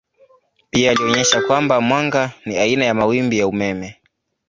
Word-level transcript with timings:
Pia 0.69 0.91
alionyesha 0.91 1.41
kwamba 1.41 1.81
mwanga 1.81 2.31
ni 2.45 2.57
aina 2.57 2.85
ya 2.85 2.93
mawimbi 2.93 3.37
ya 3.39 3.47
umeme. 3.47 3.99